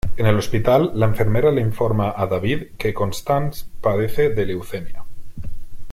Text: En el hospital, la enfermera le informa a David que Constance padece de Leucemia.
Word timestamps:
En 0.17 0.25
el 0.25 0.35
hospital, 0.39 0.93
la 0.95 1.05
enfermera 1.05 1.51
le 1.51 1.61
informa 1.61 2.09
a 2.23 2.25
David 2.25 2.63
que 2.79 2.91
Constance 2.91 3.67
padece 3.81 4.29
de 4.29 4.47
Leucemia. 4.47 5.03